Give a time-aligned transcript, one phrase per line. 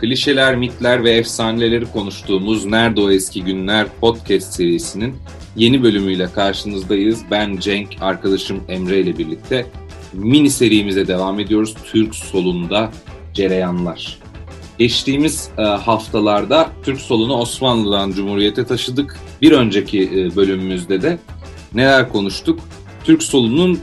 [0.00, 5.14] klişeler, mitler ve efsaneleri konuştuğumuz Nerede O Eski Günler podcast serisinin
[5.56, 7.20] yeni bölümüyle karşınızdayız.
[7.30, 9.66] Ben Cenk, arkadaşım Emre ile birlikte
[10.12, 11.74] mini serimize devam ediyoruz.
[11.84, 12.92] Türk solunda
[13.34, 14.18] cereyanlar.
[14.78, 19.18] Geçtiğimiz e, haftalarda Türk solunu Osmanlı'dan Cumhuriyet'e taşıdık.
[19.42, 21.18] Bir önceki e, bölümümüzde de
[21.74, 22.60] neler konuştuk?
[23.04, 23.78] Türk solunun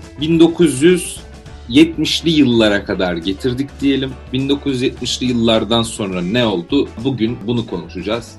[1.70, 4.11] 1970'li yıllara kadar getirdik diyelim.
[4.34, 6.89] 1970'li yıllardan sonra ne oldu?
[7.03, 8.31] Bugün bunu konuşacağız.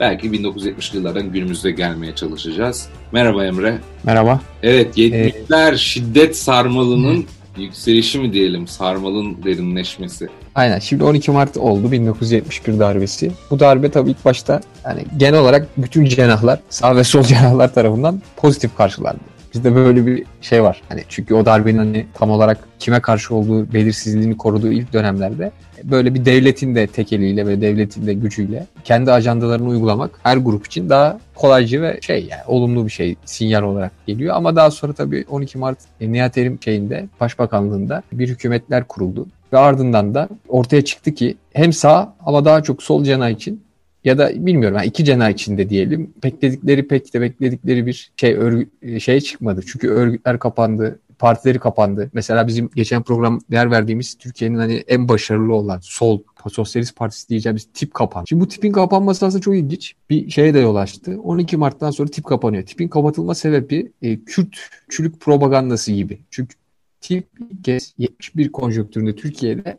[0.00, 2.88] Belki 1970'li yıllardan günümüzde gelmeye çalışacağız.
[3.12, 3.78] Merhaba Emre.
[4.04, 4.40] Merhaba.
[4.62, 7.24] Evet 70'ler ee, şiddet sarmalının
[7.58, 10.28] yükselişi mi diyelim, sarmalın derinleşmesi.
[10.54, 10.78] Aynen.
[10.78, 13.32] Şimdi 12 Mart oldu 1971 darbesi.
[13.50, 18.22] Bu darbe tabii ilk başta yani genel olarak bütün cenahlar, sağ ve sol cenahlar tarafından
[18.36, 19.33] pozitif karşılandı.
[19.54, 20.82] Bizde böyle bir şey var.
[20.88, 25.52] Hani çünkü o darbenin hani tam olarak kime karşı olduğu belirsizliğini koruduğu ilk dönemlerde
[25.84, 30.66] böyle bir devletin de tek eliyle ve devletin de gücüyle kendi ajandalarını uygulamak her grup
[30.66, 34.36] için daha kolaycı ve şey yani olumlu bir şey sinyal olarak geliyor.
[34.36, 39.26] Ama daha sonra tabii 12 Mart e, Nihat Erim şeyinde Başbakanlığında bir hükümetler kuruldu.
[39.52, 43.64] Ve ardından da ortaya çıktı ki hem sağ ama daha çok sol cana için
[44.04, 49.00] ya da bilmiyorum yani iki cenah içinde diyelim bekledikleri pek de bekledikleri bir şey örgü,
[49.00, 49.60] şey çıkmadı.
[49.66, 52.10] Çünkü örgütler kapandı, partileri kapandı.
[52.12, 56.20] Mesela bizim geçen program değer verdiğimiz Türkiye'nin hani en başarılı olan sol
[56.52, 58.24] Sosyalist Partisi diyeceğimiz tip kapan.
[58.24, 59.94] Şimdi bu tipin kapanması aslında çok ilginç.
[60.10, 61.20] Bir şeye de yol açtı.
[61.22, 62.66] 12 Mart'tan sonra tip kapanıyor.
[62.66, 66.20] Tipin kapatılma sebebi e, Kürtçülük propagandası gibi.
[66.30, 66.56] Çünkü
[67.00, 67.28] tip
[67.62, 69.78] kez 71 konjonktüründe Türkiye'de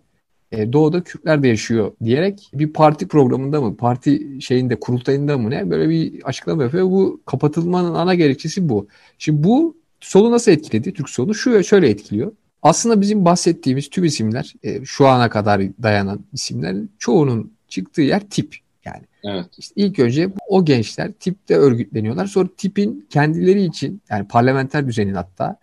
[0.58, 5.70] e, doğuda Kürtler de yaşıyor diyerek bir parti programında mı, parti şeyinde, kurultayında mı ne
[5.70, 6.86] böyle bir açıklama yapıyor.
[6.86, 8.88] Bu kapatılmanın ana gerekçesi bu.
[9.18, 10.94] Şimdi bu solu nasıl etkiledi?
[10.94, 12.32] Türk solu şu şöyle etkiliyor.
[12.62, 18.56] Aslında bizim bahsettiğimiz tüm isimler, e, şu ana kadar dayanan isimler çoğunun çıktığı yer tip.
[18.86, 19.46] Yani evet.
[19.58, 22.26] işte ilk önce o gençler tipte örgütleniyorlar.
[22.26, 25.58] Sonra tipin kendileri için yani parlamenter düzenin hatta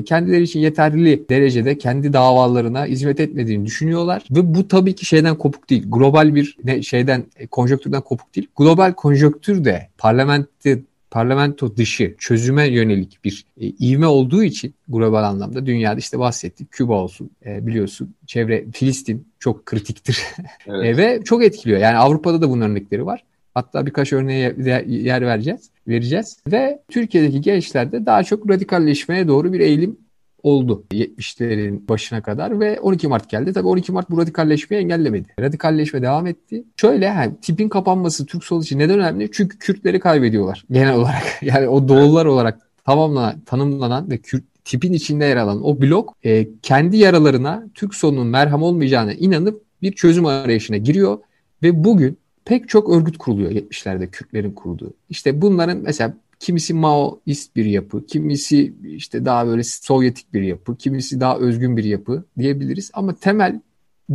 [0.00, 4.24] kendileri için yeterli derecede kendi davalarına hizmet etmediğini düşünüyorlar.
[4.30, 5.84] Ve bu tabii ki şeyden kopuk değil.
[5.86, 8.48] Global bir ne, şeyden e, konjonktürden kopuk değil.
[8.56, 10.70] Global konjonktür de parlamento,
[11.10, 16.70] parlamento dışı çözüme yönelik bir e, ivme olduğu için global anlamda dünyada işte bahsettik.
[16.70, 20.22] Küba olsun e, biliyorsun çevre Filistin çok kritiktir
[20.66, 20.84] evet.
[20.84, 21.80] e, ve çok etkiliyor.
[21.80, 23.24] Yani Avrupa'da da bunun örnekleri var.
[23.54, 24.54] Hatta birkaç örneğe
[24.86, 26.36] yer vereceğiz, vereceğiz.
[26.52, 29.96] Ve Türkiye'deki gençlerde daha çok radikalleşmeye doğru bir eğilim
[30.42, 33.52] oldu 70'lerin başına kadar ve 12 Mart geldi.
[33.52, 35.28] Tabii 12 Mart bu radikalleşmeyi engellemedi.
[35.40, 36.64] Radikalleşme devam etti.
[36.76, 39.30] Şöyle yani tipin kapanması Türk sol için neden önemli?
[39.32, 41.42] Çünkü Kürtleri kaybediyorlar genel olarak.
[41.42, 46.48] Yani o doğullar olarak tamamlanan, tanımlanan ve Kürt tipin içinde yer alan o blok e,
[46.62, 51.18] kendi yaralarına Türk solunun merhem olmayacağına inanıp bir çözüm arayışına giriyor
[51.62, 54.94] ve bugün pek çok örgüt kuruluyor 70'lerde Kürtlerin kurduğu.
[55.10, 61.20] İşte bunların mesela kimisi Maoist bir yapı, kimisi işte daha böyle Sovyetik bir yapı, kimisi
[61.20, 62.90] daha özgün bir yapı diyebiliriz.
[62.94, 63.60] Ama temel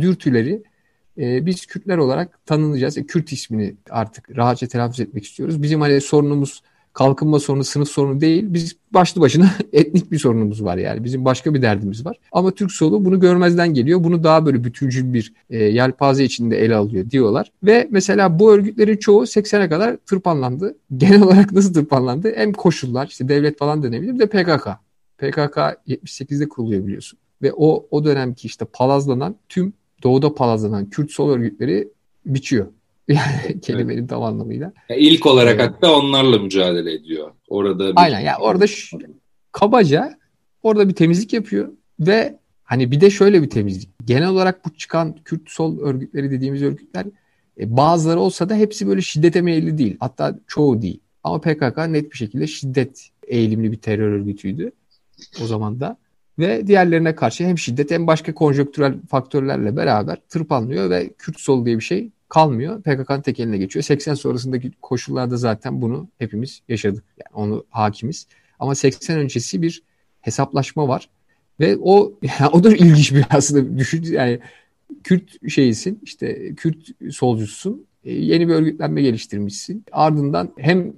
[0.00, 0.62] dürtüleri
[1.18, 2.98] e, biz Kürtler olarak tanınacağız.
[2.98, 5.62] E, Kürt ismini artık rahatça telaffuz etmek istiyoruz.
[5.62, 6.62] Bizim hani sorunumuz
[6.98, 8.44] kalkınma sorunu, sınıf sorunu değil.
[8.48, 11.04] Biz başlı başına etnik bir sorunumuz var yani.
[11.04, 12.16] Bizim başka bir derdimiz var.
[12.32, 14.04] Ama Türk solu bunu görmezden geliyor.
[14.04, 17.52] Bunu daha böyle bütüncül bir e, yelpaze içinde ele alıyor diyorlar.
[17.62, 20.76] Ve mesela bu örgütlerin çoğu 80'e kadar tırpanlandı.
[20.96, 22.32] Genel olarak nasıl tırpanlandı?
[22.36, 24.18] Hem koşullar, işte devlet falan denebilir.
[24.18, 24.68] De PKK.
[25.18, 25.56] PKK
[25.88, 27.18] 78'de kuruluyor biliyorsun.
[27.42, 29.72] Ve o o dönemki işte palazlanan tüm
[30.02, 31.88] doğuda palazlanan Kürt sol örgütleri
[32.26, 32.66] biçiyor.
[33.14, 34.10] Yani kelimenin evet.
[34.10, 34.72] tam anlamıyla.
[34.88, 35.70] Yani ilk olarak evet.
[35.70, 37.30] hatta onlarla mücadele ediyor.
[37.48, 38.02] Orada bir...
[38.02, 38.98] Aynen yani orada şu,
[39.52, 40.18] kabaca
[40.62, 41.68] orada bir temizlik yapıyor
[42.00, 43.90] ve hani bir de şöyle bir temizlik.
[44.04, 47.06] Genel olarak bu çıkan Kürt sol örgütleri dediğimiz örgütler
[47.60, 49.96] e, bazıları olsa da hepsi böyle şiddete meyilli değil.
[50.00, 51.00] Hatta çoğu değil.
[51.24, 54.72] Ama PKK net bir şekilde şiddet eğilimli bir terör örgütüydü
[55.42, 55.96] o zaman da.
[56.38, 61.76] Ve diğerlerine karşı hem şiddet hem başka konjonktürel faktörlerle beraber tırpanlıyor ve Kürt sol diye
[61.76, 62.82] bir şey kalmıyor.
[62.82, 63.82] PKK'nın tek eline geçiyor.
[63.82, 67.04] 80 sonrasındaki koşullarda zaten bunu hepimiz yaşadık.
[67.18, 68.26] Yani onu hakimiz.
[68.58, 69.82] Ama 80 öncesi bir
[70.20, 71.08] hesaplaşma var.
[71.60, 74.40] Ve o yani o da ilginç bir aslında düşün yani
[75.04, 79.84] Kürt şeyisin işte Kürt solcusun e, yeni bir örgütlenme geliştirmişsin.
[79.92, 80.92] Ardından hem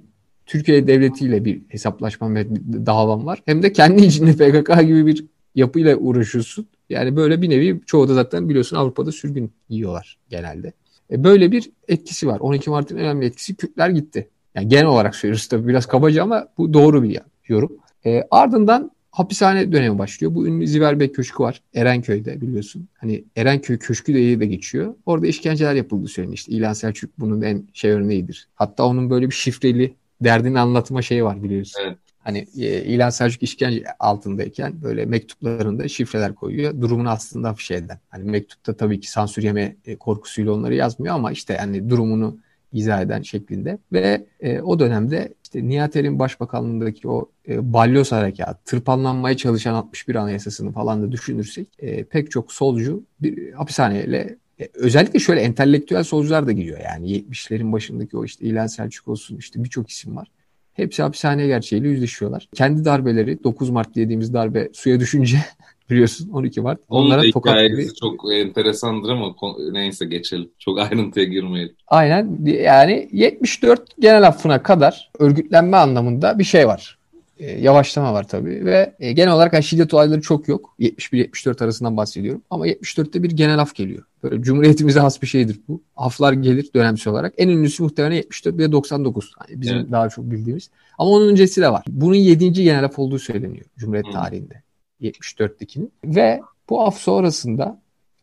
[0.45, 2.47] Türkiye devletiyle bir hesaplaşma ve
[2.85, 3.41] davam var.
[3.45, 5.25] Hem de kendi içinde PKK gibi bir
[5.55, 6.67] yapıyla uğraşıyorsun.
[6.89, 10.73] Yani böyle bir nevi çoğu da zaten biliyorsun Avrupa'da sürgün yiyorlar genelde.
[11.11, 12.39] E, böyle bir etkisi var.
[12.39, 14.29] 12 Mart'ın önemli etkisi Kürtler gitti.
[14.55, 17.71] Yani genel olarak söylüyoruz tabii biraz kabaca ama bu doğru bir yorum.
[18.05, 20.35] E, ardından hapishane dönemi başlıyor.
[20.35, 21.61] Bu ünlü Ziverbey Köşkü var.
[21.73, 22.87] Erenköy'de biliyorsun.
[22.93, 24.95] Hani Erenköy Köşkü diye de geçiyor.
[25.05, 26.37] Orada işkenceler yapıldığı söyleniyor.
[26.37, 28.47] İşte İlhan Selçuk bunun en şey örneğidir.
[28.55, 31.81] Hatta onun böyle bir şifreli derdini anlatma şeyi var biliyorsun.
[31.85, 31.97] Evet.
[32.23, 36.81] Hani e, İlhan Selçuk işkence altındayken böyle mektuplarında şifreler koyuyor.
[36.81, 37.99] Durumunu aslında afişe eden.
[38.09, 42.37] Hani mektupta tabii ki sansür yeme e, korkusuyla onları yazmıyor ama işte hani durumunu
[42.73, 43.77] izah eden şeklinde.
[43.93, 50.15] Ve e, o dönemde işte Nihat Er'in başbakanlığındaki o e, balyoz harekat, tırpanlanmaya çalışan 61
[50.15, 56.47] Anayasası'nı falan da düşünürsek e, pek çok solcu bir hapishaneyle e, özellikle şöyle entelektüel solcular
[56.47, 60.27] da giriyor yani 70'lerin başındaki o işte İlhan Selçuk olsun işte birçok isim var.
[60.73, 62.47] Hepsi hapishane gerçeğiyle yüzleşiyorlar.
[62.55, 65.37] Kendi darbeleri 9 Mart dediğimiz darbe suya düşünce
[65.89, 66.79] biliyorsun 12 Mart.
[66.89, 67.87] Onlara Onun tokat gibi.
[67.99, 69.35] çok enteresandır ama
[69.71, 70.49] neyse geçelim.
[70.59, 71.75] Çok ayrıntıya girmeyelim.
[71.87, 76.97] Aynen yani 74 genel affına kadar örgütlenme anlamında bir şey var.
[77.41, 80.75] E, yavaşlama var tabii ve e, genel olarak yani şiddet olayları çok yok.
[80.79, 82.41] 71-74 arasından bahsediyorum.
[82.49, 84.03] Ama 74'te bir genel af geliyor.
[84.23, 85.81] Böyle cumhuriyetimize has bir şeydir bu.
[85.95, 87.33] Aflar gelir dönemsel olarak.
[87.37, 89.31] En ünlüsü muhtemelen 74 ve 99.
[89.39, 89.91] Yani bizim evet.
[89.91, 90.69] daha çok bildiğimiz.
[90.97, 91.83] Ama onun öncesi de var.
[91.87, 92.53] Bunun 7.
[92.53, 94.13] genel af olduğu söyleniyor Cumhuriyet hmm.
[94.13, 94.61] tarihinde.
[95.01, 95.91] 74'tekinin.
[96.05, 97.81] Ve bu af sonrasında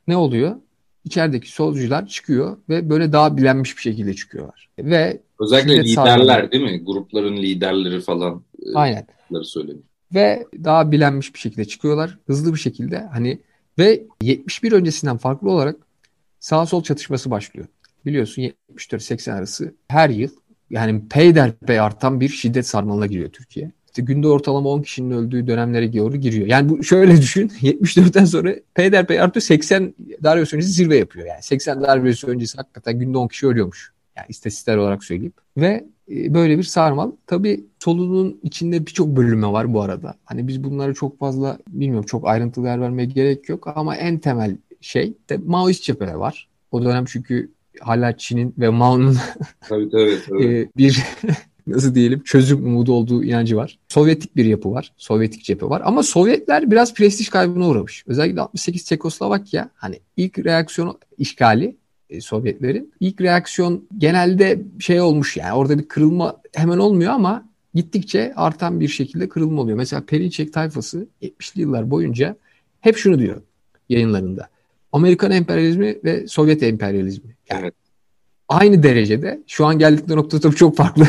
[0.09, 0.56] ne oluyor?
[1.05, 4.69] İçerideki solcular çıkıyor ve böyle daha bilenmiş bir şekilde çıkıyorlar.
[4.79, 6.85] Ve Özellikle liderler sahneleri, değil mi?
[6.85, 8.43] Grupların liderleri falan.
[8.75, 9.06] E, Aynen.
[9.43, 9.85] söyleniyor.
[10.15, 12.19] Ve daha bilenmiş bir şekilde çıkıyorlar.
[12.26, 13.38] Hızlı bir şekilde hani
[13.79, 15.76] ve 71 öncesinden farklı olarak
[16.41, 17.67] sağ sol çatışması başlıyor.
[18.06, 18.43] Biliyorsun
[18.76, 20.31] 74-80 arası her yıl
[20.70, 25.93] yani peyderpey artan bir şiddet sarmalına giriyor Türkiye işte günde ortalama 10 kişinin öldüğü dönemlere
[25.93, 26.47] doğru giriyor.
[26.47, 29.94] Yani bu şöyle düşün 74'ten sonra peyderpey artıyor 80
[30.25, 31.26] darbe öncesi zirve yapıyor.
[31.26, 33.93] Yani 80 darbe öncesi hakikaten günde 10 kişi ölüyormuş.
[34.19, 35.32] Yani istatistikler olarak söyleyeyim.
[35.56, 37.11] Ve e, böyle bir sarmal.
[37.26, 40.15] Tabii solunun içinde birçok bölümü var bu arada.
[40.25, 44.56] Hani biz bunları çok fazla bilmiyorum çok ayrıntılı yer vermeye gerek yok ama en temel
[44.81, 46.49] şey de Maoist cepheler var.
[46.73, 47.50] O dönem çünkü
[47.81, 49.17] hala Çin'in ve Mao'nun
[49.69, 50.44] tabii, tabii, tabii.
[50.59, 51.05] E, bir
[51.67, 53.79] nasıl diyelim çözüm umudu olduğu inancı var.
[53.88, 54.93] Sovyetik bir yapı var.
[54.97, 55.82] Sovyetik cephe var.
[55.85, 58.05] Ama Sovyetler biraz prestij kaybına uğramış.
[58.06, 61.76] Özellikle 68 Çekoslovakya hani ilk reaksiyon işgali
[62.20, 62.93] Sovyetlerin.
[63.00, 68.88] ilk reaksiyon genelde şey olmuş yani orada bir kırılma hemen olmuyor ama gittikçe artan bir
[68.88, 69.76] şekilde kırılma oluyor.
[69.76, 72.37] Mesela Perinçek tayfası 70'li yıllar boyunca
[72.81, 73.43] hep şunu diyor
[73.88, 74.49] yayınlarında.
[74.93, 77.37] Amerikan emperyalizmi ve Sovyet emperyalizmi.
[77.50, 77.75] Yani evet
[78.49, 79.43] aynı derecede.
[79.46, 81.06] Şu an geldikleri nokta tabii çok farklı.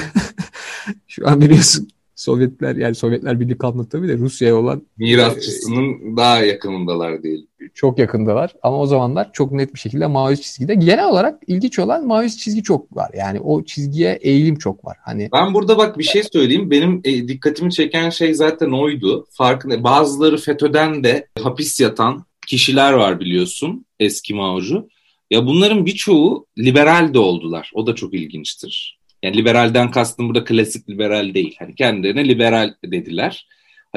[1.07, 6.39] Şu an biliyorsun Sovyetler yani Sovyetler Birliği kalmadı tabii de Rusya'ya olan mirasçısının e, daha
[6.39, 7.47] yakınındalar değil.
[7.73, 10.75] Çok yakındalar ama o zamanlar çok net bir şekilde mavi çizgide.
[10.75, 13.11] Genel olarak ilginç olan mavi çizgi çok var.
[13.17, 14.97] Yani o çizgiye eğilim çok var.
[15.01, 16.71] Hani Ben burada bak bir şey söyleyeyim.
[16.71, 19.27] Benim e, dikkatimi çeken şey zaten oydu.
[19.31, 24.89] Farkında bazıları FETÖ'den de hapis yatan kişiler var biliyorsun eski Mao'cu.
[25.31, 27.71] Ya bunların birçoğu liberal de oldular.
[27.73, 28.99] O da çok ilginçtir.
[29.23, 31.55] Yani liberalden kastım burada klasik liberal değil.
[31.59, 33.47] Hani kendilerine liberal dediler.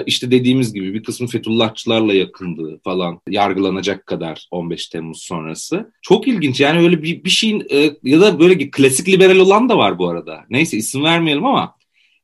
[0.06, 5.92] İşte dediğimiz gibi bir kısmı Fethullahçılarla yakındı falan yargılanacak kadar 15 Temmuz sonrası.
[6.02, 9.78] Çok ilginç yani öyle bir, bir şeyin e, ya da böyle klasik liberal olan da
[9.78, 10.44] var bu arada.
[10.50, 11.74] Neyse isim vermeyelim ama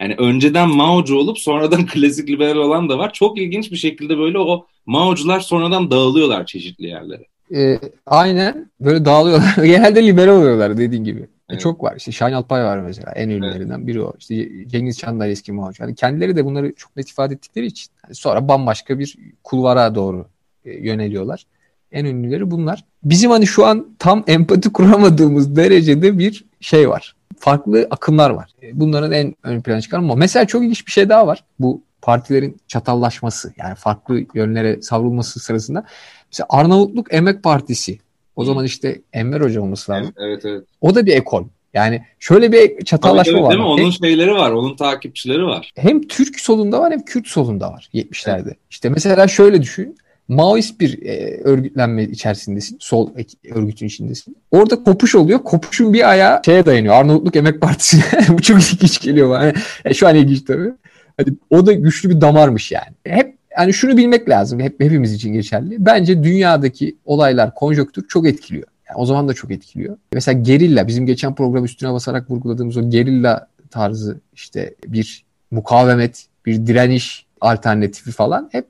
[0.00, 3.12] yani önceden Mao'cu olup sonradan klasik liberal olan da var.
[3.12, 7.24] Çok ilginç bir şekilde böyle o Mao'cular sonradan dağılıyorlar çeşitli yerlere
[7.54, 9.54] e, aynen böyle dağılıyorlar.
[9.64, 11.28] Genelde liberal oluyorlar dediğin gibi.
[11.48, 11.60] E, evet.
[11.60, 11.94] Çok var.
[11.96, 13.12] İşte Şahin Alpay var mesela.
[13.12, 14.12] En ünlülerinden biri o.
[14.18, 15.80] İşte Cengiz Çandar eski muhacir.
[15.80, 20.26] Yani kendileri de bunları çok net ifade ettikleri için yani sonra bambaşka bir kulvara doğru
[20.64, 21.46] e, yöneliyorlar.
[21.92, 22.84] En ünlüleri bunlar.
[23.04, 27.16] Bizim hani şu an tam empati kuramadığımız derecede bir şey var.
[27.38, 28.50] Farklı akımlar var.
[28.62, 31.44] E, bunların en ön plana çıkan ama mesela çok ilginç bir şey daha var.
[31.58, 35.84] Bu partilerin çatallaşması yani farklı yönlere savrulması sırasında
[36.32, 37.98] Mesela Arnavutluk Emek Partisi.
[38.38, 40.14] O zaman işte Enver Hoca olması lazım.
[40.18, 40.64] Evet, evet.
[40.80, 41.44] O da bir ekol.
[41.74, 43.50] Yani şöyle bir çatallaşma Tabii, var.
[43.50, 43.66] Değil mi?
[43.66, 45.72] Onun hem, şeyleri var, onun takipçileri var.
[45.76, 48.42] Hem Türk solunda var hem Kürt solunda var 70'lerde.
[48.42, 48.56] Evet.
[48.70, 49.96] İşte mesela şöyle düşün.
[50.28, 52.76] Maoist bir e, örgütlenme içerisindesin.
[52.80, 53.10] Sol
[53.50, 54.36] örgütün içindesin.
[54.50, 55.38] Orada kopuş oluyor.
[55.38, 56.94] Kopuşun bir ayağı şeye dayanıyor.
[56.94, 57.96] Arnavutluk Emek Partisi.
[58.28, 59.44] Bu çok ilginç geliyor bana.
[59.44, 59.54] Yani,
[59.84, 60.72] e, şu an ilginç tabii.
[61.16, 62.94] Hani, o da güçlü bir damarmış yani.
[63.04, 64.60] Hep yani şunu bilmek lazım.
[64.60, 65.76] Hep hepimiz için geçerli.
[65.86, 68.66] Bence dünyadaki olaylar, konjöktür çok etkiliyor.
[68.88, 69.96] Yani o zaman da çok etkiliyor.
[70.12, 76.66] Mesela gerilla bizim geçen program üstüne basarak vurguladığımız o gerilla tarzı işte bir mukavemet, bir
[76.66, 78.66] direniş alternatifi falan hep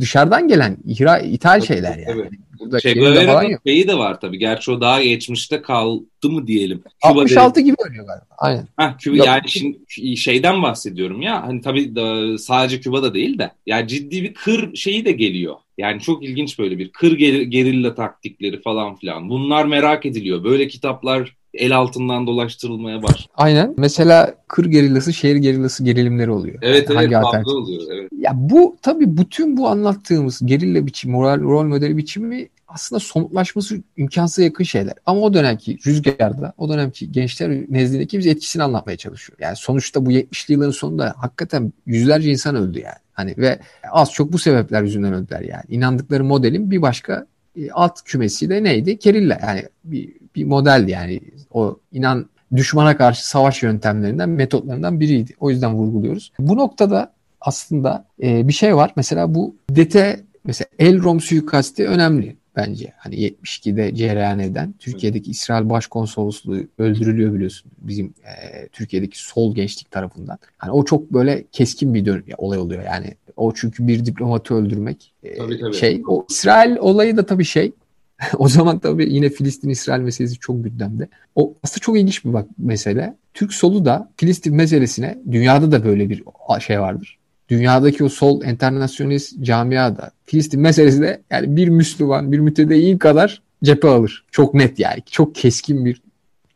[0.00, 2.04] dışarıdan gelen ihra, ithal şeyler yani.
[2.08, 2.30] Evet.
[2.60, 3.60] Burada Che gerilla falan yok.
[3.66, 4.38] şeyi de var tabii.
[4.38, 6.82] Gerçi o daha geçmişte kaldı mı diyelim.
[7.02, 8.26] 66 gibi ölüyor galiba.
[8.38, 8.68] Aynen.
[8.76, 9.26] Ha, Küba, Yok.
[9.26, 9.78] yani şimdi
[10.16, 11.42] şeyden bahsediyorum ya.
[11.42, 13.50] Hani tabii da, sadece Küba'da değil de.
[13.66, 15.56] Yani ciddi bir kır şeyi de geliyor.
[15.78, 19.28] Yani çok ilginç böyle bir kır ger- gerilla taktikleri falan filan.
[19.28, 20.44] Bunlar merak ediliyor.
[20.44, 23.28] Böyle kitaplar el altından dolaştırılmaya başlıyor.
[23.34, 23.74] Aynen.
[23.76, 26.58] Mesela kır gerillası, şehir gerillası gerilimleri oluyor.
[26.62, 27.82] Evet Yani evet hangi fazla oluyor.
[27.92, 28.10] Evet.
[28.18, 34.42] Ya bu tabii bütün bu anlattığımız gerilla biçimi, moral rol modeli biçimi aslında somutlaşması imkansıza
[34.42, 34.94] yakın şeyler.
[35.06, 39.38] Ama o dönemki rüzgarda, o dönemki gençler nezdindeki biz etkisini anlatmaya çalışıyor.
[39.40, 42.98] Yani sonuçta bu 70'li yılların sonunda hakikaten yüzlerce insan öldü yani.
[43.12, 43.60] Hani ve
[43.92, 45.64] az çok bu sebepler yüzünden öldüler yani.
[45.68, 47.26] İnandıkları modelin bir başka
[47.56, 48.98] e, alt kümesi de neydi?
[48.98, 49.38] Kerilla.
[49.42, 51.20] Yani bir, bir modeldi yani.
[51.50, 52.26] O inan
[52.56, 55.32] düşmana karşı savaş yöntemlerinden, metotlarından biriydi.
[55.40, 56.32] O yüzden vurguluyoruz.
[56.38, 58.92] Bu noktada aslında e, bir şey var.
[58.96, 62.92] Mesela bu dete mesela Elrom suikasti önemli bence.
[62.96, 70.38] Hani 72'de cereyan eden Türkiye'deki İsrail Başkonsolosluğu öldürülüyor biliyorsun bizim e, Türkiye'deki sol gençlik tarafından.
[70.58, 73.14] Hani o çok böyle keskin bir dön- olay oluyor yani.
[73.40, 75.74] O çünkü bir diplomatı öldürmek e, Tabii, tabii.
[75.74, 76.02] şey.
[76.08, 77.72] O İsrail olayı da tabii şey.
[78.38, 81.08] o zaman tabii yine Filistin-İsrail meselesi çok gündemde.
[81.34, 83.16] O aslında çok ilginç bir bak mesele.
[83.34, 86.22] Türk solu da Filistin meselesine dünyada da böyle bir
[86.60, 87.18] şey vardır.
[87.48, 93.88] Dünyadaki o sol internasyonist camiada Filistin meselesi de yani bir Müslüman, bir mütedeyyin kadar cephe
[93.88, 94.24] alır.
[94.30, 95.02] Çok net yani.
[95.10, 96.02] Çok keskin bir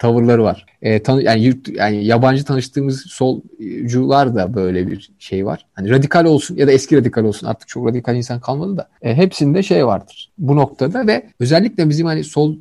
[0.05, 0.67] tavırları var.
[0.83, 5.67] E, tanı, yani, yurt, yani yabancı tanıştığımız solcular da böyle bir şey var.
[5.75, 9.15] Hani radikal olsun ya da eski radikal olsun artık çok radikal insan kalmadı da e,
[9.15, 12.57] hepsinde şey vardır bu noktada ve özellikle bizim hani sol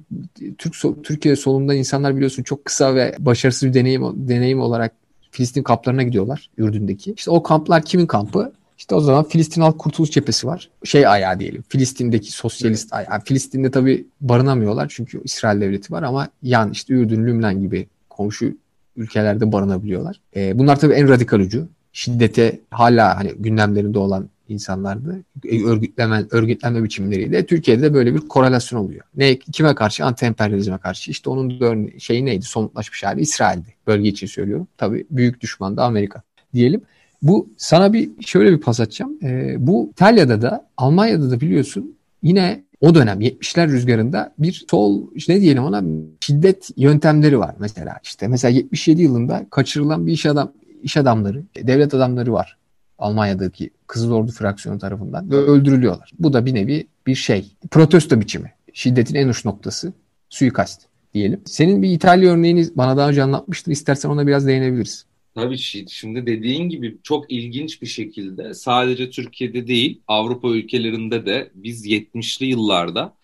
[0.57, 4.91] Türk sol, Türkiye solunda insanlar biliyorsun çok kısa ve başarısız bir deneyim deneyim olarak
[5.31, 7.13] Filistin kamplarına gidiyorlar Ürdün'deki.
[7.17, 8.53] İşte o kamplar kimin kampı?
[8.83, 10.69] İşte o zaman Filistin Halk Kurtuluş Cephesi var.
[10.83, 11.63] Şey ayağı diyelim.
[11.69, 13.19] Filistin'deki sosyalist ayağı.
[13.25, 18.57] Filistin'de tabii barınamıyorlar çünkü İsrail devleti var ama yan işte Ürdün, Lübnan gibi komşu
[18.95, 20.21] ülkelerde barınabiliyorlar.
[20.35, 21.67] E, bunlar tabii en radikal ucu.
[21.93, 25.23] Şiddete hala hani gündemlerinde olan insanlardı.
[25.45, 27.45] E, örgütleme, örgütlenme biçimleriyle.
[27.45, 29.05] Türkiye'de de böyle bir korelasyon oluyor.
[29.15, 30.03] Ne kime karşı?
[30.03, 31.11] Anti-emperyalizme karşı.
[31.11, 32.45] İşte onun da şeyi neydi?
[32.45, 33.73] Somutlaşmış hali İsrail'di.
[33.87, 34.67] Bölge için söylüyorum.
[34.77, 36.21] Tabii büyük düşman da Amerika
[36.53, 36.81] diyelim.
[37.23, 39.17] Bu sana bir şöyle bir pas atacağım.
[39.23, 45.35] Ee, bu İtalya'da da Almanya'da da biliyorsun yine o dönem 70'ler rüzgarında bir sol işte
[45.35, 45.83] ne diyelim ona
[46.19, 47.97] şiddet yöntemleri var mesela.
[48.03, 50.51] İşte mesela 77 yılında kaçırılan bir iş adam
[50.83, 52.57] iş adamları, devlet adamları var.
[52.99, 56.11] Almanya'daki Kızıl Ordu fraksiyonu tarafından ve öldürülüyorlar.
[56.19, 57.51] Bu da bir nevi bir şey.
[57.71, 58.51] Protesto biçimi.
[58.73, 59.93] Şiddetin en uç noktası.
[60.29, 60.81] Suikast
[61.13, 61.41] diyelim.
[61.45, 63.71] Senin bir İtalya örneğini bana daha önce anlatmıştın.
[63.71, 65.05] İstersen ona biraz değinebiliriz.
[65.35, 71.51] Tabii şi- şimdi dediğin gibi çok ilginç bir şekilde sadece Türkiye'de değil Avrupa ülkelerinde de
[71.55, 73.15] biz 70'li yıllarda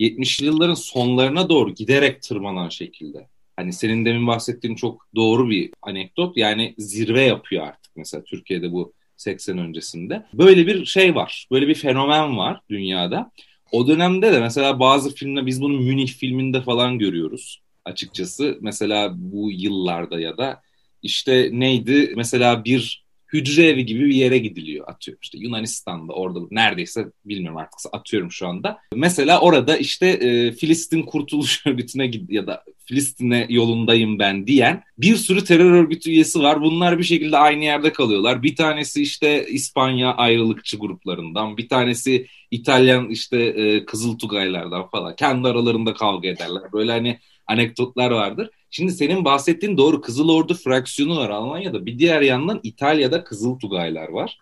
[0.00, 3.28] 70'li yılların sonlarına doğru giderek tırmanan şekilde.
[3.56, 6.36] Hani senin demin bahsettiğin çok doğru bir anekdot.
[6.36, 10.26] Yani zirve yapıyor artık mesela Türkiye'de bu 80 öncesinde.
[10.34, 11.46] Böyle bir şey var.
[11.50, 13.30] Böyle bir fenomen var dünyada.
[13.72, 18.58] O dönemde de mesela bazı filmler biz bunu Münih filminde falan görüyoruz açıkçası.
[18.60, 20.62] Mesela bu yıllarda ya da
[21.04, 27.06] işte neydi mesela bir hücre evi gibi bir yere gidiliyor atıyorum işte Yunanistan'da orada neredeyse
[27.24, 28.78] bilmiyorum artık atıyorum şu anda.
[28.94, 35.44] Mesela orada işte e, Filistin Kurtuluş Örgütü'ne ya da Filistin'e yolundayım ben diyen bir sürü
[35.44, 36.60] terör örgütü üyesi var.
[36.60, 38.42] Bunlar bir şekilde aynı yerde kalıyorlar.
[38.42, 45.16] Bir tanesi işte İspanya ayrılıkçı gruplarından, bir tanesi İtalyan işte e, Kızıl Tugaylardan falan.
[45.16, 46.62] Kendi aralarında kavga ederler.
[46.72, 48.50] Böyle hani anekdotlar vardır.
[48.76, 51.86] Şimdi senin bahsettiğin doğru Kızıl Ordu fraksiyonu var Almanya'da.
[51.86, 54.38] Bir diğer yandan İtalya'da Kızıl Tugaylar var.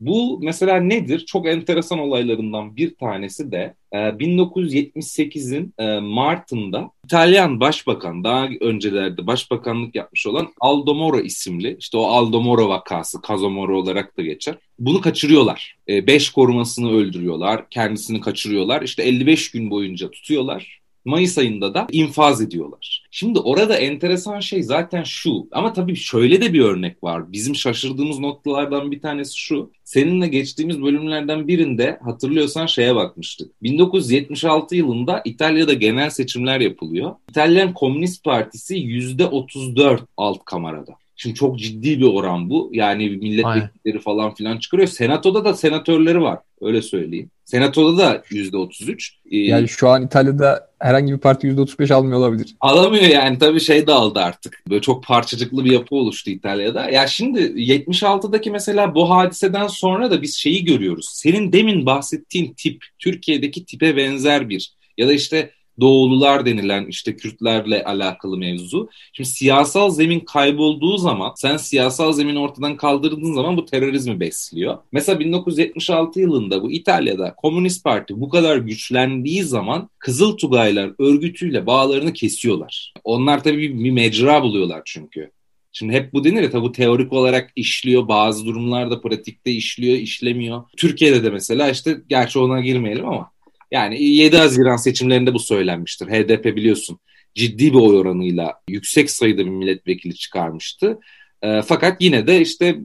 [0.00, 1.26] Bu mesela nedir?
[1.26, 9.94] Çok enteresan olaylarından bir tanesi de e, 1978'in e, Mart'ında İtalyan Başbakan daha öncelerde başbakanlık
[9.94, 14.54] yapmış olan Aldo Moro isimli işte o Aldo Moro vakası Caso Moro olarak da geçer.
[14.78, 15.76] Bunu kaçırıyorlar.
[15.88, 17.70] 5 e, korumasını öldürüyorlar.
[17.70, 18.82] Kendisini kaçırıyorlar.
[18.82, 20.81] İşte 55 gün boyunca tutuyorlar.
[21.04, 23.04] Mayıs ayında da infaz ediyorlar.
[23.10, 27.32] Şimdi orada enteresan şey zaten şu ama tabii şöyle de bir örnek var.
[27.32, 29.70] Bizim şaşırdığımız noktalardan bir tanesi şu.
[29.84, 33.62] Seninle geçtiğimiz bölümlerden birinde hatırlıyorsan şeye bakmıştık.
[33.62, 37.14] 1976 yılında İtalya'da genel seçimler yapılıyor.
[37.30, 40.92] İtalyan Komünist Partisi %34 alt kamerada.
[41.16, 42.70] Şimdi çok ciddi bir oran bu.
[42.72, 44.88] Yani milletvekilleri falan filan çıkarıyor.
[44.88, 46.38] Senatoda da senatörleri var.
[46.60, 47.30] Öyle söyleyeyim.
[47.44, 49.12] Senatoda da yüzde otuz üç.
[49.30, 52.54] Yani şu an İtalya'da herhangi bir parti %35 almıyor olabilir.
[52.60, 54.62] Alamıyor yani tabii şey dağıldı artık.
[54.70, 56.90] Böyle çok parçacıklı bir yapı oluştu İtalya'da.
[56.90, 61.08] Ya şimdi 76'daki mesela bu hadiseden sonra da biz şeyi görüyoruz.
[61.12, 67.84] Senin demin bahsettiğin tip Türkiye'deki tipe benzer bir ya da işte Doğulular denilen işte Kürtlerle
[67.84, 68.88] alakalı mevzu.
[69.12, 74.78] Şimdi siyasal zemin kaybolduğu zaman sen siyasal zemini ortadan kaldırdığın zaman bu terörizmi besliyor.
[74.92, 82.12] Mesela 1976 yılında bu İtalya'da Komünist Parti bu kadar güçlendiği zaman Kızıl Tugaylar örgütüyle bağlarını
[82.12, 82.94] kesiyorlar.
[83.04, 85.30] Onlar tabii bir, mecra buluyorlar çünkü.
[85.72, 90.62] Şimdi hep bu denir ya tabi teorik olarak işliyor bazı durumlarda pratikte işliyor işlemiyor.
[90.76, 93.31] Türkiye'de de mesela işte gerçi ona girmeyelim ama
[93.72, 96.06] yani 7 Haziran seçimlerinde bu söylenmiştir.
[96.06, 96.98] HDP biliyorsun
[97.34, 100.98] ciddi bir oy oranıyla yüksek sayıda bir milletvekili çıkarmıştı.
[101.42, 102.78] E, fakat yine de işte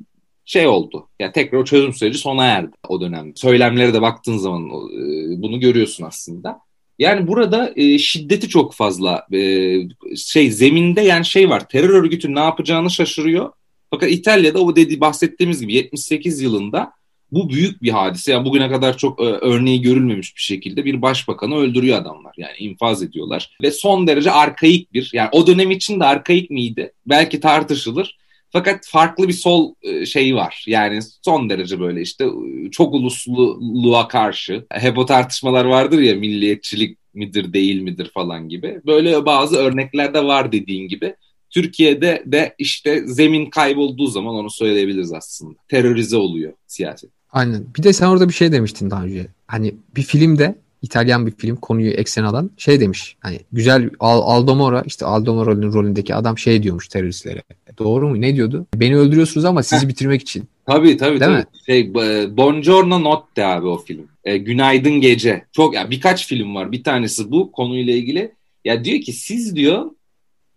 [0.45, 1.09] şey oldu.
[1.19, 3.31] Yani tekrar o çözüm süreci sona erdi o dönemde.
[3.35, 6.59] Söylemlere de baktığın zaman e, bunu görüyorsun aslında.
[6.99, 9.27] Yani burada e, şiddeti çok fazla.
[9.33, 9.73] E,
[10.15, 11.69] şey zeminde yani şey var.
[11.69, 13.51] Terör örgütü ne yapacağını şaşırıyor.
[13.89, 16.91] Fakat İtalya'da o dedi bahsettiğimiz gibi 78 yılında
[17.31, 18.31] bu büyük bir hadise.
[18.31, 22.33] Yani bugüne kadar çok e, örneği görülmemiş bir şekilde bir başbakanı öldürüyor adamlar.
[22.37, 23.57] Yani infaz ediyorlar.
[23.61, 26.93] Ve son derece arkaik bir, yani o dönem için de arkaik miydi?
[27.05, 28.17] Belki tartışılır.
[28.49, 30.63] Fakat farklı bir sol e, şeyi var.
[30.67, 34.65] Yani son derece böyle işte e, çok ulusluluğa karşı.
[34.71, 38.81] Hep o tartışmalar vardır ya milliyetçilik midir değil midir falan gibi.
[38.85, 41.15] Böyle bazı örnekler de var dediğin gibi.
[41.49, 45.59] Türkiye'de de işte zemin kaybolduğu zaman onu söyleyebiliriz aslında.
[45.67, 47.16] Terörize oluyor siyaset.
[47.31, 47.65] Aynen.
[47.77, 49.27] Bir de sen orada bir şey demiştin daha önce.
[49.47, 53.15] Hani bir filmde İtalyan bir film konuyu eksen alan şey demiş.
[53.19, 57.43] Hani güzel Al Aldo Mora işte Aldo Mora'nın rolündeki adam şey diyormuş teröristlere.
[57.77, 58.21] Doğru mu?
[58.21, 58.65] Ne diyordu?
[58.75, 59.89] Beni öldürüyorsunuz ama sizi Heh.
[59.89, 60.43] bitirmek için.
[60.65, 61.19] Tabii tabii.
[61.19, 61.37] Değil tabii.
[61.37, 61.45] Mi?
[61.65, 61.93] Şey,
[62.37, 64.07] Buongiorno Notte abi o film.
[64.23, 65.45] E, Günaydın Gece.
[65.51, 66.71] Çok yani birkaç film var.
[66.71, 68.31] Bir tanesi bu konuyla ilgili.
[68.65, 69.85] Ya diyor ki siz diyor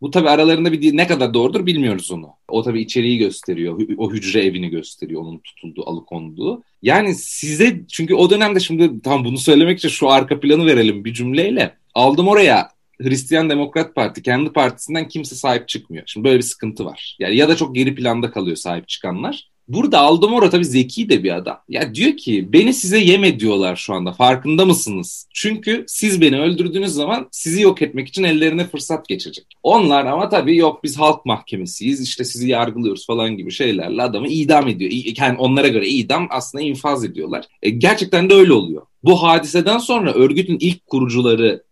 [0.00, 2.28] bu tabi aralarında bir ne kadar doğrudur bilmiyoruz onu.
[2.48, 3.80] O tabi içeriği gösteriyor.
[3.98, 5.22] O hücre evini gösteriyor.
[5.22, 6.62] Onun tutulduğu, alıkonduğu.
[6.82, 11.14] Yani size çünkü o dönemde şimdi tam bunu söylemek için şu arka planı verelim bir
[11.14, 11.74] cümleyle.
[11.94, 12.68] Aldım oraya
[13.02, 16.04] Hristiyan Demokrat Parti kendi partisinden kimse sahip çıkmıyor.
[16.06, 17.16] Şimdi böyle bir sıkıntı var.
[17.18, 19.50] Yani ya da çok geri planda kalıyor sahip çıkanlar.
[19.70, 21.60] Burada Aldemoro tabii zeki de bir adam.
[21.68, 25.28] Ya diyor ki beni size yem ediyorlar şu anda farkında mısınız?
[25.34, 29.46] Çünkü siz beni öldürdüğünüz zaman sizi yok etmek için ellerine fırsat geçecek.
[29.62, 34.68] Onlar ama tabii yok biz halk mahkemesiyiz işte sizi yargılıyoruz falan gibi şeylerle adamı idam
[34.68, 34.90] ediyor.
[35.18, 37.44] Yani onlara göre idam aslında infaz ediyorlar.
[37.62, 38.82] E, gerçekten de öyle oluyor.
[39.04, 41.64] Bu hadiseden sonra örgütün ilk kurucuları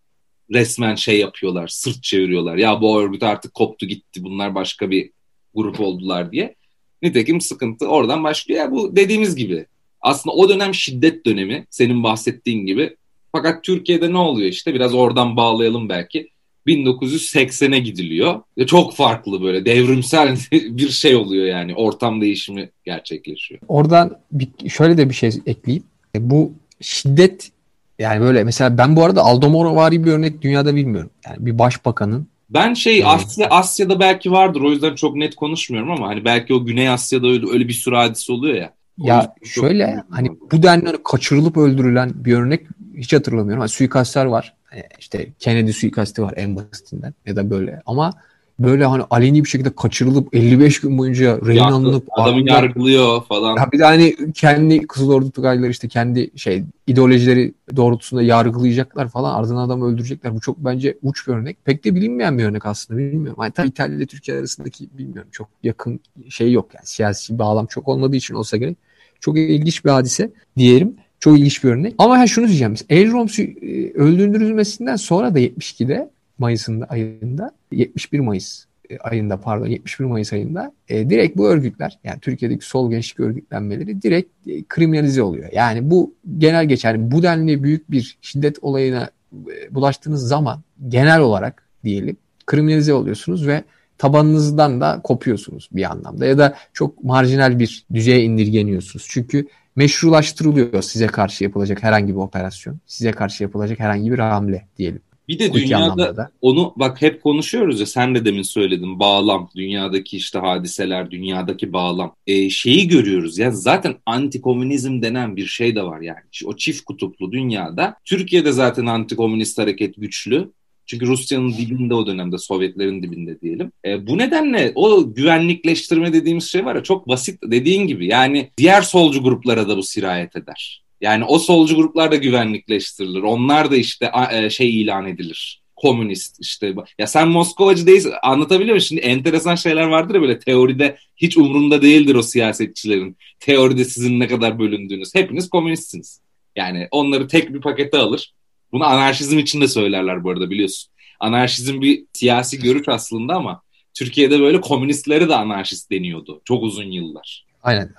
[0.52, 2.56] resmen şey yapıyorlar, sırt çeviriyorlar.
[2.56, 5.10] Ya bu örgüt artık koptu gitti bunlar başka bir
[5.54, 6.57] grup oldular diye.
[7.02, 8.60] Nitekim sıkıntı oradan başlıyor.
[8.60, 9.66] Yani bu dediğimiz gibi
[10.00, 12.96] aslında o dönem şiddet dönemi senin bahsettiğin gibi.
[13.32, 16.30] Fakat Türkiye'de ne oluyor işte biraz oradan bağlayalım belki.
[16.66, 18.40] 1980'e gidiliyor.
[18.58, 21.74] Ve çok farklı böyle devrimsel bir şey oluyor yani.
[21.74, 23.60] Ortam değişimi gerçekleşiyor.
[23.68, 25.84] Oradan bir, şöyle de bir şey ekleyeyim.
[26.16, 27.50] E, bu şiddet
[27.98, 31.10] yani böyle mesela ben bu arada Aldo Moro vari bir örnek dünyada bilmiyorum.
[31.26, 36.08] Yani bir başbakanın ben şey Asya Asya'da belki vardır o yüzden çok net konuşmuyorum ama
[36.08, 38.72] hani belki o Güney Asya'da öyle, öyle bir sürü hadise oluyor ya.
[38.98, 43.60] Ya şöyle hani bu denli hani kaçırılıp öldürülen bir örnek hiç hatırlamıyorum.
[43.60, 44.54] Hani suikastlar var.
[44.64, 48.14] Hani işte Kennedy suikasti var en basitinden ya da böyle ama
[48.58, 53.56] böyle hani aleni bir şekilde kaçırılıp 55 gün boyunca rehin alınıp adamı ardından, yargılıyor falan.
[53.56, 59.34] Ya bir de hani kendi Kızıl Ordu Tugayları işte kendi şey ideolojileri doğrultusunda yargılayacaklar falan
[59.34, 60.34] ardından adamı öldürecekler.
[60.34, 61.64] Bu çok bence uç bir örnek.
[61.64, 63.38] Pek de bilinmeyen bir örnek aslında bilmiyorum.
[63.38, 67.88] Hani tabii İtalya ile Türkiye arasındaki bilmiyorum çok yakın şey yok yani siyasi bağlam çok
[67.88, 68.76] olmadığı için olsa gerek.
[69.20, 70.96] Çok ilginç bir hadise diyelim.
[71.20, 71.94] Çok ilginç bir örnek.
[71.98, 72.74] Ama ha şunu diyeceğim.
[72.90, 80.32] Elrom e, öldürülmesinden sonra da 72'de Mayıs'ın ayında 71 Mayıs e, ayında pardon 71 Mayıs
[80.32, 85.48] ayında e, direkt bu örgütler yani Türkiye'deki sol gençlik örgütlenmeleri direkt e, kriminalize oluyor.
[85.52, 91.62] Yani bu genel geçer bu denli büyük bir şiddet olayına e, bulaştığınız zaman genel olarak
[91.84, 93.64] diyelim kriminalize oluyorsunuz ve
[93.98, 99.06] tabanınızdan da kopuyorsunuz bir anlamda ya da çok marjinal bir düzeye indirgeniyorsunuz.
[99.08, 99.46] Çünkü
[99.76, 105.00] meşrulaştırılıyor size karşı yapılacak herhangi bir operasyon, size karşı yapılacak herhangi bir hamle diyelim.
[105.28, 110.38] Bir de dünyada onu bak hep konuşuyoruz ya sen de demin söyledin bağlam dünyadaki işte
[110.38, 116.18] hadiseler dünyadaki bağlam ee, şeyi görüyoruz ya zaten antikomünizm denen bir şey de var yani
[116.44, 120.50] o çift kutuplu dünyada Türkiye'de zaten antikomünist hareket güçlü
[120.88, 123.72] çünkü Rusya'nın dibinde o dönemde, Sovyetlerin dibinde diyelim.
[123.84, 128.06] E, bu nedenle o güvenlikleştirme dediğimiz şey var ya çok basit dediğin gibi.
[128.06, 130.82] Yani diğer solcu gruplara da bu sirayet eder.
[131.00, 133.22] Yani o solcu gruplar da güvenlikleştirilir.
[133.22, 135.62] Onlar da işte e, şey ilan edilir.
[135.76, 136.74] Komünist işte.
[136.98, 138.12] Ya sen Moskovacı değilsin.
[138.22, 138.80] Anlatabiliyor muyum?
[138.80, 143.16] Şimdi enteresan şeyler vardır ya böyle teoride hiç umrunda değildir o siyasetçilerin.
[143.40, 145.14] Teoride sizin ne kadar bölündüğünüz.
[145.14, 146.20] Hepiniz komünistsiniz.
[146.56, 148.32] Yani onları tek bir pakete alır.
[148.72, 150.90] Bunu anarşizm için de söylerler bu arada biliyorsun.
[151.20, 153.62] Anarşizm bir siyasi görüş aslında ama
[153.94, 157.46] Türkiye'de böyle komünistlere de anarşist deniyordu çok uzun yıllar.
[157.62, 157.94] Aynen.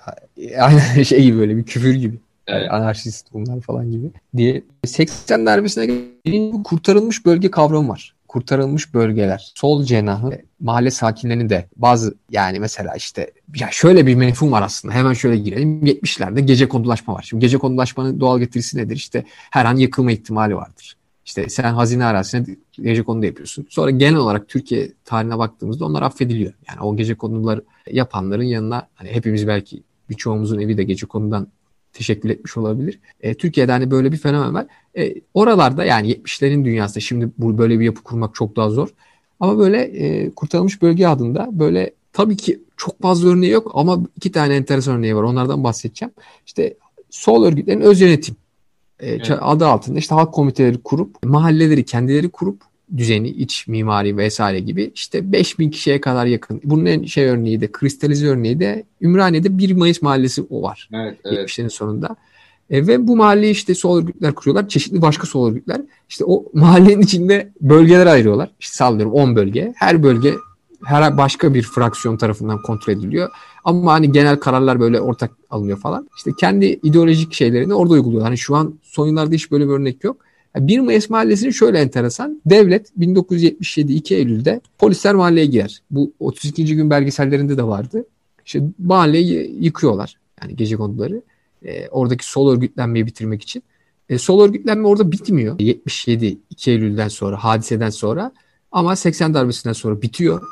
[0.60, 2.18] Aynen şey gibi böyle bir küfür gibi.
[2.50, 2.62] Evet.
[2.62, 4.62] Yani anarşist bunlar falan gibi diye.
[4.84, 5.86] 80 darbesine
[6.24, 8.14] gelin kurtarılmış bölge kavramı var.
[8.28, 9.52] Kurtarılmış bölgeler.
[9.54, 14.94] Sol cenahı mahalle sakinlerinin de bazı yani mesela işte ya şöyle bir mefhum var aslında.
[14.94, 15.86] Hemen şöyle girelim.
[15.86, 17.22] 70'lerde gece konulaşma var.
[17.22, 18.96] Şimdi gece konulaşmanın doğal getirisi nedir?
[18.96, 20.96] İşte her an yıkılma ihtimali vardır.
[21.24, 23.66] İşte sen hazine arazisine gece konuda yapıyorsun.
[23.70, 26.52] Sonra genel olarak Türkiye tarihine baktığımızda onlar affediliyor.
[26.68, 31.48] Yani o gece konuları yapanların yanına hani hepimiz belki birçoğumuzun evi de gece konudan
[31.92, 33.00] teşekkür etmiş olabilir.
[33.20, 34.66] E, Türkiye'de hani böyle bir fenomen var.
[34.98, 38.88] E, oralarda yani 70'lerin dünyasında şimdi bu böyle bir yapı kurmak çok daha zor.
[39.40, 44.32] Ama böyle e, kurtarılmış bölge adında böyle tabii ki çok fazla örneği yok ama iki
[44.32, 45.22] tane enteresan örneği var.
[45.22, 46.14] Onlardan bahsedeceğim.
[46.46, 46.74] İşte
[47.10, 48.36] sol örgütlerin öz yönetim
[49.00, 49.30] e, evet.
[49.40, 55.32] adı altında işte halk komiteleri kurup mahalleleri kendileri kurup düzeni, iç mimari vesaire gibi işte
[55.32, 56.60] 5000 kişiye kadar yakın.
[56.64, 60.88] Bunun en şey örneği de kristalize örneği de Ümraniye'de 1 Mayıs mahallesi o var.
[60.92, 61.48] Evet, evet.
[61.48, 62.16] 70'lerin sonunda.
[62.70, 64.68] E, ve bu mahalleyi işte sol örgütler kuruyorlar.
[64.68, 65.80] Çeşitli başka sol örgütler.
[66.08, 68.50] İşte o mahallenin içinde bölgeler ayırıyorlar.
[68.60, 69.72] İşte sallıyorum 10 bölge.
[69.76, 70.34] Her bölge
[70.84, 73.30] her başka bir fraksiyon tarafından kontrol ediliyor.
[73.64, 76.08] Ama hani genel kararlar böyle ortak alınıyor falan.
[76.16, 78.22] İşte kendi ideolojik şeylerini orada uyguluyor.
[78.22, 80.16] Hani şu an son yıllarda hiç böyle bir örnek yok.
[80.56, 82.42] 1 Mayıs Mahallesi'nin şöyle enteresan.
[82.46, 85.82] Devlet 1977 2 Eylül'de polisler mahalleye girer.
[85.90, 86.76] Bu 32.
[86.76, 88.04] gün belgesellerinde de vardı.
[88.46, 90.16] İşte mahalleyi yıkıyorlar.
[90.42, 91.22] Yani gece konduları.
[91.64, 93.62] E, oradaki sol örgütlenmeyi bitirmek için.
[94.08, 95.60] E, sol örgütlenme orada bitmiyor.
[95.60, 98.32] 77 2 Eylül'den sonra, hadiseden sonra.
[98.72, 100.42] Ama 80 darbesinden sonra bitiyor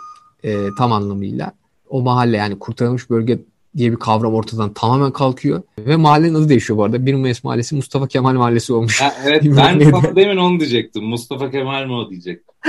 [0.45, 1.53] e, tam anlamıyla.
[1.89, 3.39] O mahalle yani kurtarılmış bölge
[3.77, 5.63] diye bir kavram ortadan tamamen kalkıyor.
[5.79, 7.07] Ve mahallenin adı değişiyor bu arada.
[7.07, 9.01] Bir Mayıs Mahallesi Mustafa Kemal Mahallesi olmuş.
[9.01, 11.05] Ha, evet ben sana demin onu diyecektim.
[11.05, 12.55] Mustafa Kemal mi o diyecektim.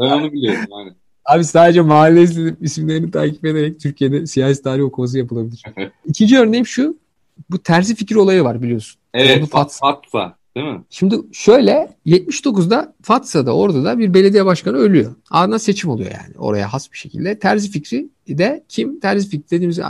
[0.00, 0.92] ben onu biliyorum yani.
[1.24, 2.22] Abi sadece mahalle
[2.60, 5.62] isimlerini takip ederek Türkiye'de siyasi tarih okuması yapılabilir.
[6.06, 6.98] İkinci örneğim şu.
[7.50, 9.00] Bu terzi fikir olayı var biliyorsun.
[9.14, 9.48] Evet.
[9.50, 9.98] Fatsa.
[10.56, 10.82] Değil mi?
[10.90, 15.14] Şimdi şöyle 79'da Fatsa'da orada da bir belediye başkanı ölüyor.
[15.30, 17.38] Ardından seçim oluyor yani oraya has bir şekilde.
[17.38, 19.00] Terzi Fikri de kim?
[19.00, 19.80] Terzi Fikri dediğimiz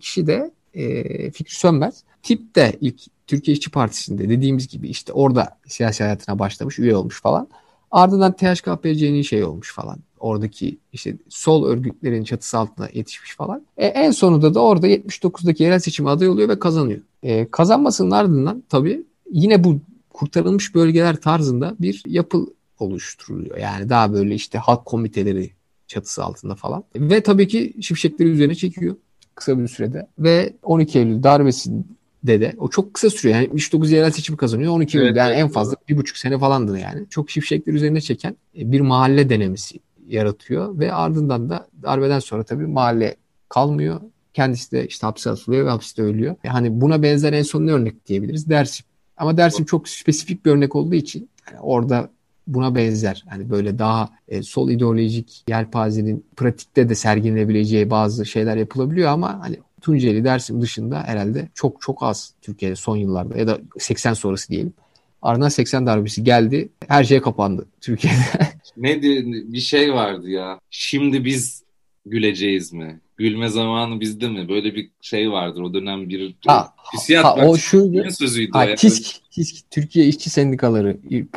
[0.00, 2.02] kişi de e, Fikri Sönmez.
[2.22, 7.22] Tip de ilk Türkiye İşçi Partisi'nde dediğimiz gibi işte orada siyasi hayatına başlamış, üye olmuş
[7.22, 7.48] falan.
[7.90, 9.98] Ardından THKPC'nin şey olmuş falan.
[10.20, 13.66] Oradaki işte sol örgütlerin çatısı altına yetişmiş falan.
[13.76, 17.00] E, en sonunda da orada 79'daki yerel seçim aday oluyor ve kazanıyor.
[17.22, 22.46] E, kazanmasının ardından tabii yine bu kurtarılmış bölgeler tarzında bir yapı
[22.78, 23.56] oluşturuluyor.
[23.56, 25.50] Yani daha böyle işte halk komiteleri
[25.86, 26.84] çatısı altında falan.
[26.96, 28.96] Ve tabii ki şimşekleri üzerine çekiyor
[29.36, 30.06] kısa bir sürede.
[30.18, 31.84] Ve 12 Eylül darbesinde
[32.40, 33.34] de o çok kısa sürüyor.
[33.34, 34.72] Yani 79 yerel seçim kazanıyor.
[34.72, 37.06] 12 Eylül evet, yani evet, en fazla bir buçuk sene falandı yani.
[37.10, 42.66] Çok şimşekler üzerine çeken e, bir mahalle denemesi yaratıyor ve ardından da darbeden sonra tabii
[42.66, 43.16] mahalle
[43.48, 44.00] kalmıyor.
[44.34, 46.36] Kendisi de işte hapse atılıyor ve hapiste ölüyor.
[46.44, 48.48] Yani buna benzer en son ne örnek diyebiliriz?
[48.48, 48.86] Dersim.
[49.16, 52.10] Ama Dersim çok spesifik bir örnek olduğu için yani orada
[52.46, 53.24] buna benzer.
[53.28, 59.56] Hani böyle daha e, sol ideolojik yelpazenin pratikte de sergilenebileceği bazı şeyler yapılabiliyor ama hani
[59.80, 64.72] Tunceli Dersim dışında herhalde çok çok az Türkiye'de son yıllarda ya da 80 sonrası diyelim.
[65.22, 66.68] Ardından 80 darbesi geldi.
[66.88, 68.48] Her şey kapandı Türkiye'de.
[68.76, 70.60] ne bir şey vardı ya.
[70.70, 71.62] Şimdi biz
[72.06, 73.00] güleceğiz mi?
[73.18, 74.48] Gülme zamanı bizde mi?
[74.48, 78.52] Böyle bir şey vardır o dönem bir ha, hissiyat ha, o şu sözüydü.
[78.52, 80.96] Ha, KİSK, KİSK, Türkiye İşçi Sendikaları,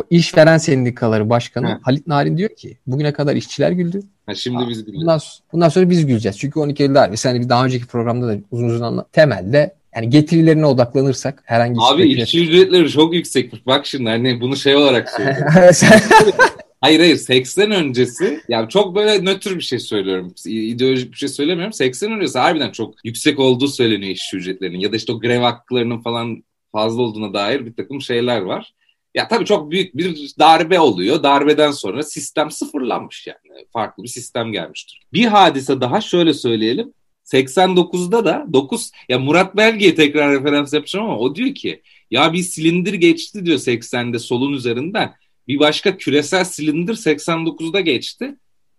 [0.09, 1.79] İşveren Sendikaları Başkanı ha.
[1.81, 4.01] Halit Narin diyor ki bugüne kadar işçiler güldü.
[4.25, 5.01] Ha, şimdi ha, biz güleceğiz.
[5.01, 5.19] Bundan,
[5.53, 6.37] bundan sonra biz güleceğiz.
[6.39, 7.17] Çünkü 12 Eylül darbe.
[7.17, 9.13] Sen bir daha önceki programda da uzun uzun anlat.
[9.13, 13.65] Temelde yani getirilerine odaklanırsak herhangi bir Abi işçi ücretleri çok yüksekmiş.
[13.65, 15.53] Bak şimdi hani bunu şey olarak söylüyorum.
[16.81, 20.33] Hayır hayır 80 öncesi yani çok böyle nötr bir şey söylüyorum.
[20.45, 21.73] İdeolojik bir şey söylemiyorum.
[21.73, 26.01] 80 öncesi harbiden çok yüksek olduğu söyleniyor işçi ücretlerinin ya da işte o grev haklarının
[26.01, 28.73] falan fazla olduğuna dair bir takım şeyler var.
[29.15, 31.23] Ya tabii çok büyük bir darbe oluyor.
[31.23, 33.65] Darbeden sonra sistem sıfırlanmış yani.
[33.73, 35.01] Farklı bir sistem gelmiştir.
[35.13, 36.93] Bir hadise daha şöyle söyleyelim.
[37.25, 42.43] 89'da da 9 ya Murat Belge'ye tekrar referans yapacağım ama o diyor ki ya bir
[42.43, 45.13] silindir geçti diyor 80'de solun üzerinden.
[45.49, 48.35] Bir başka küresel silindir 89'da geçti.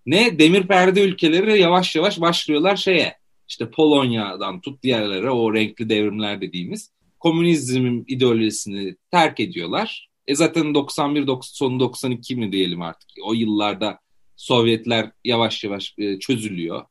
[0.07, 3.17] Ne demir perde ülkeleri yavaş yavaş başlıyorlar şeye.
[3.49, 6.93] İşte Polonya'dan tut diğerlere o renkli devrimler dediğimiz.
[7.19, 10.09] komünizmin ideolojisini terk ediyorlar.
[10.27, 13.11] E zaten 91 sonu 92 mi diyelim artık.
[13.25, 13.99] O yıllarda
[14.37, 16.85] Sovyetler yavaş yavaş e, çözülüyor.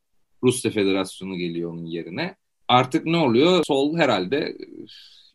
[0.43, 2.35] Rusya Federasyonu geliyor onun yerine.
[2.67, 3.63] Artık ne oluyor?
[3.67, 4.57] Sol herhalde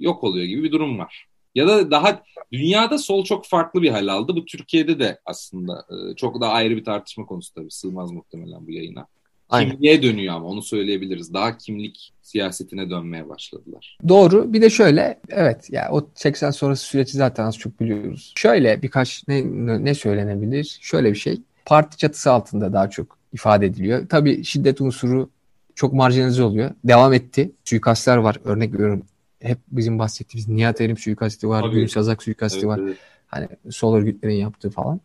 [0.01, 1.27] yok oluyor gibi bir durum var.
[1.55, 4.37] Ya da daha dünyada sol çok farklı bir hal aldı.
[4.37, 7.71] Bu Türkiye'de de aslında e, çok daha ayrı bir tartışma konusu tabii.
[7.71, 9.07] Sığmaz muhtemelen bu yayına.
[9.49, 9.71] Aynen.
[9.71, 11.35] Kimliğe dönüyor ama onu söyleyebiliriz.
[11.35, 13.99] Daha kimlik siyasetine dönmeye başladılar.
[14.09, 14.53] Doğru.
[14.53, 18.33] Bir de şöyle evet ya o 80 sonrası süreci zaten az çok biliyoruz.
[18.37, 19.45] Şöyle birkaç ne,
[19.85, 20.79] ne söylenebilir?
[20.81, 21.41] Şöyle bir şey.
[21.65, 24.09] Parti çatısı altında daha çok ifade ediliyor.
[24.09, 25.31] Tabii şiddet unsuru
[25.75, 26.71] çok marjinalize oluyor.
[26.85, 27.53] Devam etti.
[27.65, 28.37] Suikastler var.
[28.45, 29.03] Örnek veriyorum.
[29.45, 31.71] Hep bizim bahsettiğimiz Nihat Erim suikasti var.
[31.71, 32.79] Gülüş Sazak suikasti evet, var.
[32.79, 32.97] Evet.
[33.27, 35.01] Hani sol örgütlerin yaptığı falan.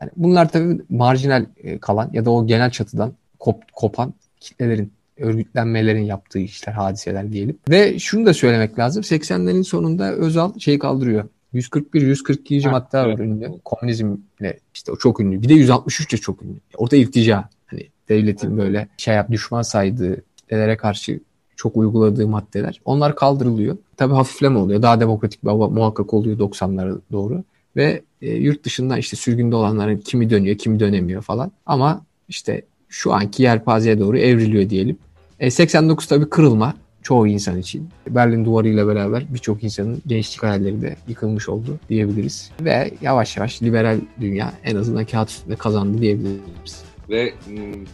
[0.00, 6.04] Yani bunlar tabii marjinal e, kalan ya da o genel çatıdan kop, kopan kitlelerin örgütlenmelerin
[6.04, 7.58] yaptığı işler, hadiseler diyelim.
[7.70, 9.02] Ve şunu da söylemek lazım.
[9.02, 11.28] 80'lerin sonunda Özal şey kaldırıyor.
[11.52, 12.62] 141 142.
[12.62, 13.18] Ha, madde evet.
[13.18, 13.50] var ünlü.
[13.64, 15.42] Komünizmle işte o çok ünlü.
[15.42, 16.58] Bir de 163 de çok ünlü.
[16.76, 17.48] Orada iltica.
[17.66, 18.58] Hani devletin evet.
[18.58, 21.20] böyle şey yap düşman saydığı kitlelere karşı
[21.60, 22.80] çok uyguladığı maddeler.
[22.84, 23.76] Onlar kaldırılıyor.
[23.96, 24.82] Tabii hafifleme oluyor.
[24.82, 27.44] Daha demokratik bir hava muhakkak oluyor 90'lara doğru.
[27.76, 31.52] Ve e, yurt dışından işte sürgünde olanların kimi dönüyor, kimi dönemiyor falan.
[31.66, 34.98] Ama işte şu anki yelpazeye doğru evriliyor diyelim.
[35.40, 37.88] E, 89 tabii kırılma çoğu insan için.
[38.08, 42.50] Berlin Duvarı ile beraber birçok insanın gençlik hayalleri de yıkılmış oldu diyebiliriz.
[42.60, 46.89] Ve yavaş yavaş liberal dünya en azından kağıt üstünde kazandı diyebiliriz.
[47.10, 47.34] Ve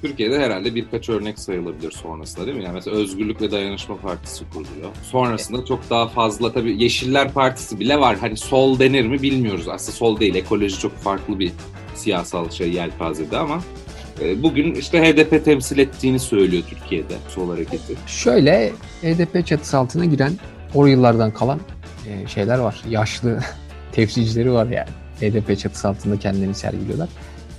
[0.03, 2.65] Türkiye'de herhalde birkaç örnek sayılabilir sonrasında değil mi?
[2.65, 4.91] Yani mesela Özgürlük ve Dayanışma Partisi kuruluyor.
[5.03, 8.17] Sonrasında çok daha fazla tabii Yeşiller Partisi bile var.
[8.17, 9.69] Hani sol denir mi bilmiyoruz.
[9.69, 10.35] Aslında sol değil.
[10.35, 11.53] Ekoloji çok farklı bir
[11.95, 13.61] siyasal şey yelpazede ama
[14.23, 17.95] e, bugün işte HDP temsil ettiğini söylüyor Türkiye'de sol hareketi.
[18.07, 20.33] Şöyle HDP çatısı altına giren
[20.75, 21.61] o yıllardan kalan
[22.09, 22.83] e, şeyler var.
[22.89, 23.41] Yaşlı
[23.93, 24.89] temsilcileri var yani.
[25.21, 27.09] HDP çatısı altında kendilerini sergiliyorlar.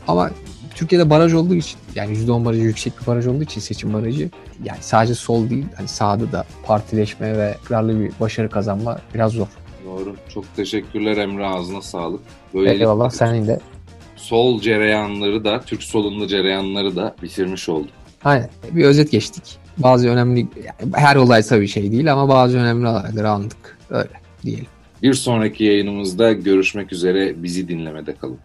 [0.07, 0.31] Ama
[0.77, 4.29] Türkiye'de baraj olduğu için yani %10 barajı yüksek bir baraj olduğu için seçim barajı
[4.63, 9.47] yani sadece sol değil hani sağda da partileşme ve istikrarlı bir başarı kazanma biraz zor.
[9.85, 10.15] Doğru.
[10.33, 12.21] Çok teşekkürler Emre ağzına sağlık.
[12.53, 13.59] Böyle Eyvallah senin de
[14.15, 17.89] sol cereyanları da, Türk solunlu cereyanları da bitirmiş olduk.
[18.23, 18.49] Aynen.
[18.71, 19.57] Bir özet geçtik.
[19.77, 20.47] Bazı önemli,
[20.93, 23.77] her olay tabii şey değil ama bazı önemli olayları anladık.
[23.89, 24.09] Öyle
[24.43, 24.65] diyelim.
[25.03, 27.43] Bir sonraki yayınımızda görüşmek üzere.
[27.43, 28.39] Bizi dinlemede kalın.